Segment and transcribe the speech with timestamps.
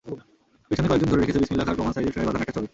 [0.69, 2.67] পেছনে কয়েকজন ধরে রেখেছে বিসমিল্লা খাঁর প্রমাণ সাইজের ফ্রেমে বাঁধানো একটা ছবি।